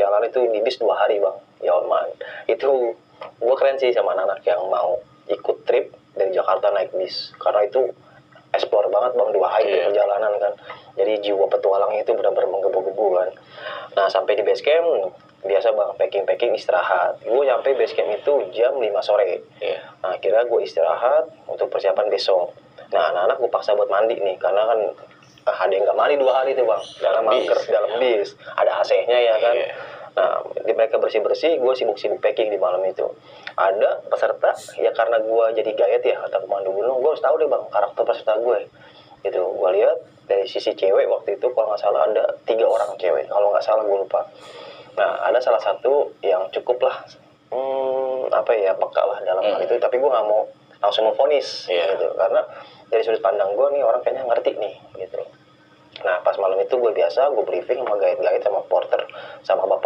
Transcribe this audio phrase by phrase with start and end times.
[0.00, 2.08] perjalanan itu di bis dua hari bang ya man
[2.48, 2.96] itu
[3.36, 4.96] gue keren sih sama anak-anak yang mau
[5.28, 7.92] ikut trip dari Jakarta naik bis karena itu
[8.50, 9.92] explore banget bang dua hari Iya.
[9.92, 10.52] perjalanan kan
[10.96, 13.28] jadi jiwa petualangnya itu benar-benar menggebu-gebu kan
[13.92, 18.32] nah sampai di base camp biasa bang packing packing istirahat gue nyampe base camp itu
[18.50, 19.84] jam 5 sore Iya.
[20.00, 22.56] Nah, akhirnya gue istirahat untuk persiapan besok.
[22.88, 24.80] Nah, anak-anak gue paksa buat mandi nih, karena kan
[25.44, 27.44] ah, ada yang nggak mandi dua hari tuh bang, dalam Bis.
[27.44, 29.54] masker, dalam bis, ada AC-nya ya kan.
[29.54, 29.68] Iya.
[30.10, 33.06] Nah, di mereka bersih-bersih, gue sibuk-sibuk packing di malam itu.
[33.54, 37.46] Ada peserta, ya karena gue jadi gayet ya, kata pemandu gunung, gue harus tahu deh
[37.46, 38.58] bang, karakter peserta gue.
[39.22, 43.30] Gitu, gue lihat dari sisi cewek waktu itu, kalau nggak salah ada tiga orang cewek,
[43.30, 44.26] kalau nggak salah gue lupa.
[44.98, 46.96] Nah, ada salah satu yang cukup lah,
[47.54, 49.66] hmm, apa ya, peka lah dalam hal Hmm.
[49.66, 50.42] itu, tapi gue nggak mau
[50.80, 51.94] langsung memfonis Iya.
[51.96, 52.40] gitu, karena
[52.90, 55.22] dari sudut pandang gue nih orang kayaknya ngerti nih gitu.
[56.00, 59.04] Nah pas malam itu gue biasa gue briefing sama guide-guide sama porter
[59.44, 59.79] sama bapak